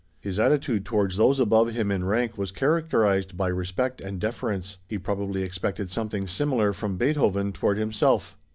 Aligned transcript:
His 0.19 0.39
attitude 0.39 0.83
toward 0.83 1.11
those 1.11 1.39
above 1.39 1.73
him 1.73 1.91
in 1.91 2.03
rank 2.03 2.35
was 2.35 2.49
characterized 2.51 3.37
by 3.37 3.49
respect 3.49 4.01
and 4.01 4.19
deference; 4.19 4.79
he 4.87 4.97
probably 4.97 5.43
expected 5.43 5.91
something 5.91 6.25
similar 6.25 6.73
from 6.73 6.97
Beethoven 6.97 7.51
toward 7.51 7.77
himself. 7.77 8.35